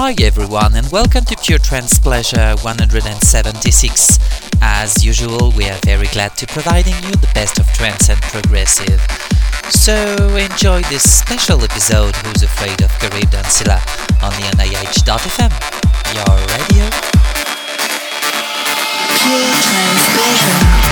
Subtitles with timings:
[0.00, 4.18] Hi everyone and welcome to Pure Trance Pleasure 176.
[4.62, 9.00] As usual, we are very glad to providing you the best of trance and progressive.
[9.70, 9.96] So
[10.36, 13.82] enjoy this special episode Who's Afraid of Garib Dancila
[14.22, 15.50] on the NIH.fm,
[16.14, 16.86] your radio.
[19.18, 20.87] Pure Trance Pleasure.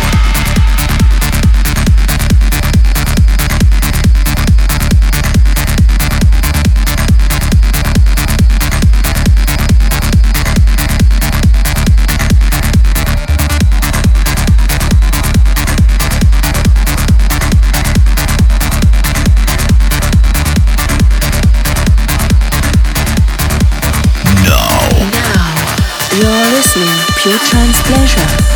[26.17, 26.89] You're listening
[27.21, 28.56] Pure Trance Pleasure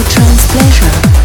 [0.00, 1.21] Trance Pleasure.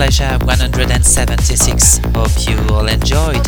[0.00, 1.98] Pleasure 176.
[2.14, 3.46] Hope you all enjoyed.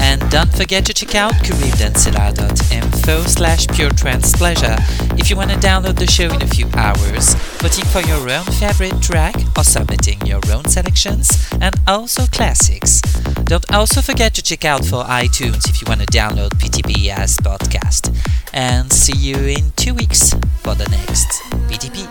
[0.00, 4.76] And don't forget to check out caribdancila.info slash Pure Pleasure
[5.18, 8.46] if you want to download the show in a few hours, voting for your own
[8.46, 11.28] favorite track or submitting your own selections,
[11.60, 13.02] and also classics.
[13.44, 17.36] Don't also forget to check out for iTunes if you want to download PTP as
[17.36, 18.08] podcast.
[18.54, 20.32] And see you in two weeks
[20.62, 22.08] for the next PTP.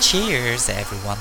[0.00, 1.18] Cheers, everyone.